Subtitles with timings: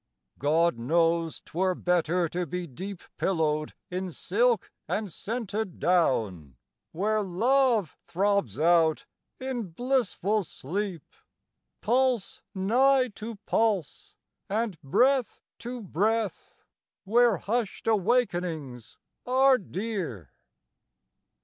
[0.39, 6.57] God knows 'twere better to be deep Pillowed in silk and scented down,
[6.91, 9.05] Where Love throbs out
[9.39, 11.03] in blissful sleep,
[11.81, 14.15] Pulse nigh to pulse,
[14.49, 16.65] and breath to breath,
[17.03, 18.97] Where hushed awakenings
[19.27, 20.31] are dear